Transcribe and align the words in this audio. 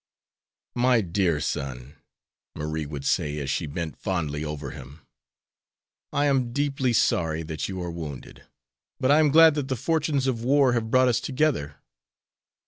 "My 0.73 1.01
dear 1.01 1.39
son," 1.39 1.97
Marie 2.55 2.87
would 2.87 3.05
say, 3.05 3.37
as 3.37 3.51
she 3.51 3.67
bent 3.67 3.95
fondly 3.95 4.43
over 4.43 4.71
him, 4.71 5.01
"I 6.11 6.25
am 6.25 6.51
deeply 6.53 6.91
sorry 6.91 7.43
that 7.43 7.69
you 7.69 7.79
are 7.83 7.91
wounded, 7.91 8.47
but 8.99 9.11
I 9.11 9.19
am 9.19 9.29
glad 9.29 9.53
that 9.53 9.67
the 9.67 9.75
fortunes 9.75 10.25
of 10.25 10.43
war 10.43 10.73
have 10.73 10.89
brought 10.89 11.07
us 11.07 11.19
together. 11.19 11.75